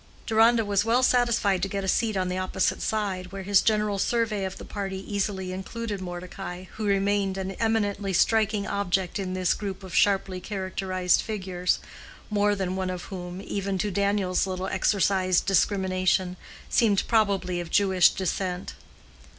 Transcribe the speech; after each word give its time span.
Deronda 0.25 0.65
was 0.65 0.83
well 0.83 1.03
satisfied 1.03 1.61
to 1.61 1.67
get 1.67 1.83
a 1.83 1.87
seat 1.87 2.17
on 2.17 2.27
the 2.27 2.35
opposite 2.39 2.81
side, 2.81 3.31
where 3.31 3.43
his 3.43 3.61
general 3.61 3.99
survey 3.99 4.45
of 4.45 4.57
the 4.57 4.65
party 4.65 4.97
easily 4.97 5.51
included 5.53 6.01
Mordecai, 6.01 6.63
who 6.73 6.87
remained 6.87 7.37
an 7.37 7.51
eminently 7.59 8.11
striking 8.11 8.65
object 8.65 9.19
in 9.19 9.35
this 9.35 9.53
group 9.53 9.83
of 9.83 9.93
sharply 9.93 10.39
characterized 10.41 11.21
figures, 11.21 11.77
more 12.31 12.55
than 12.55 12.75
one 12.75 12.89
of 12.89 13.03
whom, 13.13 13.41
even 13.43 13.77
to 13.77 13.91
Daniel's 13.91 14.47
little 14.47 14.65
exercised 14.65 15.45
discrimination, 15.45 16.35
seemed 16.67 17.03
probably 17.07 17.59
of 17.59 17.69
Jewish 17.69 18.09
descent. 18.09 18.73